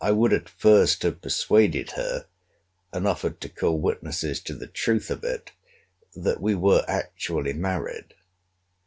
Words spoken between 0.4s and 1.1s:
first